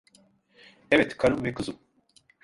Evet, 0.91 1.17
karım 1.17 1.43
ve 1.43 1.53
kızım… 1.53 1.79